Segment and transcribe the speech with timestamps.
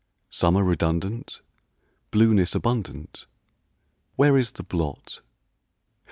[0.31, 1.43] Summer redundant,
[2.09, 3.27] Blueness abundant,
[4.15, 5.21] Where is the blot?